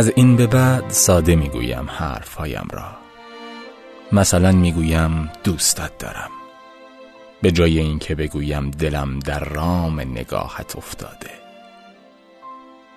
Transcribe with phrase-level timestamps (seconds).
[0.00, 2.88] از این به بعد ساده می‌گویم حرفهایم را.
[4.12, 6.30] مثلا می‌گویم دوستت دارم.
[7.42, 11.30] به جای اینکه بگویم دلم در رام نگاهت افتاده.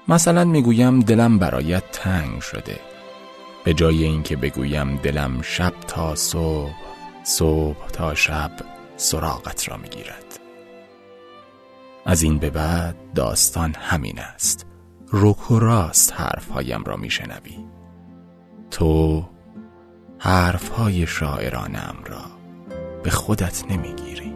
[0.07, 2.79] مثلا می‌گویم دلم برایت تنگ شده.
[3.63, 6.73] به جای اینکه بگویم دلم شب تا صبح
[7.23, 8.51] صبح تا شب
[8.97, 10.39] سراغت را می‌گیرد.
[12.05, 14.72] از این به بعد داستان همین است.
[15.15, 17.57] رک و راست حرفهایم را میشنوی.
[18.71, 19.23] تو
[20.19, 22.21] حرفهای شاعرانم را
[23.03, 24.32] به خودت نمی‌گیری.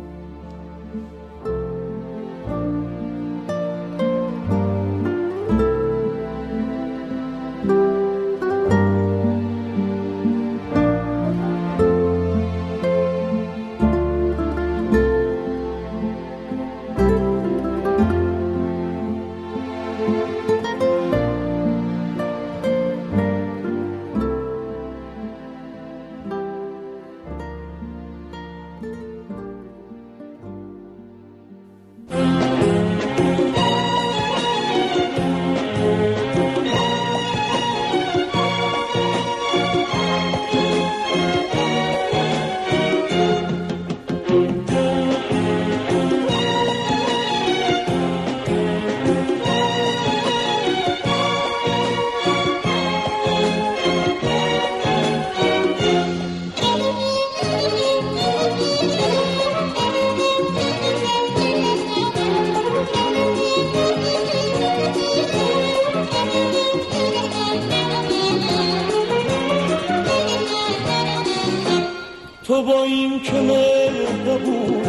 [72.48, 74.84] تو با این که مهربون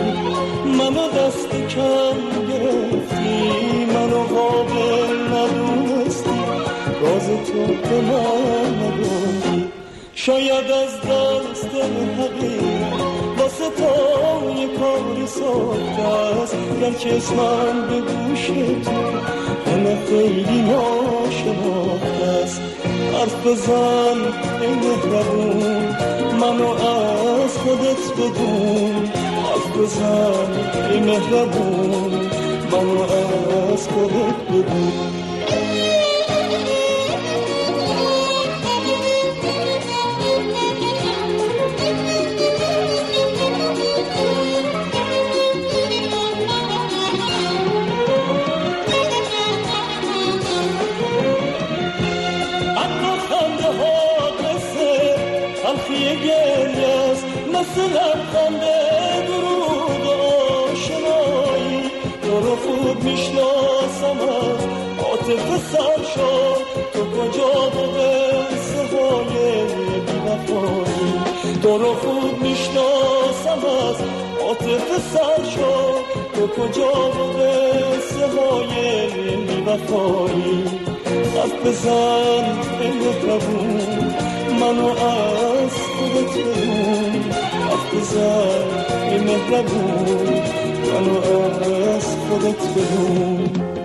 [0.79, 6.41] منو دست کم گرفتی منو قابل ندونستی
[7.03, 9.69] راز تو به من نگفتی
[10.15, 12.63] شاید از دست حقیقت
[13.39, 16.03] واسه تا یه کاری ساخته
[16.43, 18.47] است گرچه اسمم به گوش
[18.85, 22.61] تو همه خیلی ناشناخته است.
[23.13, 24.19] حرف بزن
[24.61, 25.97] ای مهربون
[26.41, 26.98] منو
[27.69, 32.13] خودت بدون حرف بزن ای مهربون.
[32.73, 33.03] منو
[33.73, 35.28] از خودت بدون.
[57.79, 60.07] مثل لبخنده درود
[60.73, 61.91] آشنایی
[62.23, 64.61] تو رو خوب می‌شناسم از
[65.73, 66.63] سر شد
[66.93, 69.65] تو کجا با قصه های
[70.07, 71.13] بیوفایی
[71.63, 73.97] تو رو خوب می‌شناسم از
[75.13, 75.95] سر شد
[76.35, 79.07] تو کجا با قصه های
[79.37, 80.65] بیوفایی
[81.37, 82.45] حرف بزن
[82.81, 83.81] ای مهربون
[84.61, 88.69] منو از خودت بدون حرف بزن
[89.11, 90.43] ای مهربون
[90.93, 91.17] منو
[91.97, 93.78] از خودت بدون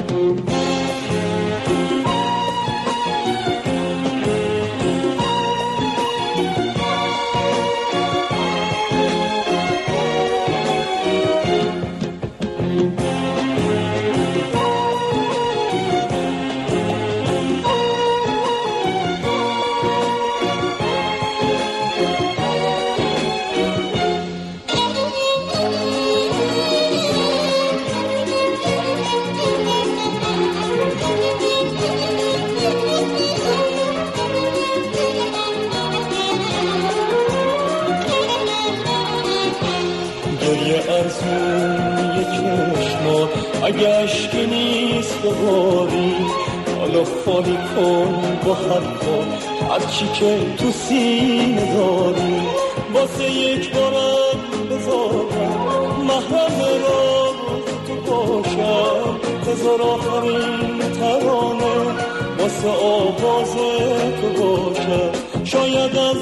[40.64, 43.30] گریه ارزون چشما
[43.64, 46.16] اگه عشقی نیست بباری
[46.80, 49.18] حالا خالی کن با حرفا
[49.74, 52.42] هرچی که تو سینه داری.
[52.94, 54.40] واسه یک بارم
[54.70, 57.34] بذارم محرم را
[57.88, 59.20] تو باشم.
[59.46, 61.76] تزار آخرین ترانه
[62.40, 63.54] واسه آواز
[64.22, 65.44] تو باشم.
[65.44, 66.18] شاید از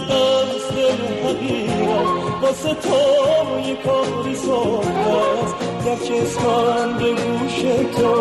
[2.52, 3.00] واسه تو
[3.70, 4.36] یه کاری
[5.86, 7.62] گرچه اسمم به گوش
[7.96, 8.12] تو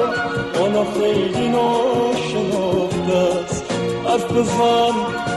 [0.63, 3.65] آنا خیلی ناشناخته است.
[4.05, 4.97] حرف بزن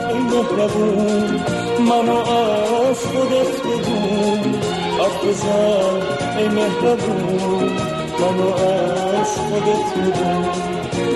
[0.09, 1.41] ای مهربون
[1.79, 4.55] منو از خودت بدون
[4.99, 5.97] حرف بزن
[6.37, 7.71] ای مهربون
[8.19, 8.49] منو
[9.19, 10.45] از خودت بدون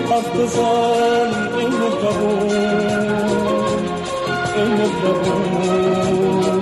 [0.10, 2.88] حرف بزن ای مهربون
[4.66, 6.56] مهربون.